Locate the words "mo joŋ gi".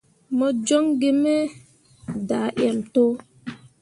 0.37-1.09